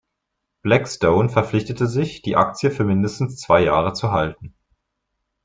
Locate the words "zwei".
3.39-3.61